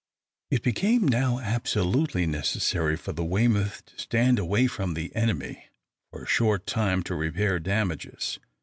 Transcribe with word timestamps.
It 0.49 0.63
became 0.63 1.07
now 1.07 1.37
absolutely 1.37 2.25
necessary 2.25 2.97
for 2.97 3.11
the 3.13 3.23
"Weymouth" 3.23 3.85
to 3.85 3.99
stand 3.99 4.39
away 4.39 4.65
from 4.65 4.95
the 4.95 5.15
enemy 5.15 5.65
for 6.09 6.23
a 6.23 6.27
short 6.27 6.65
time 6.65 7.03
to 7.03 7.13
repair 7.13 7.59
damages. 7.59 8.39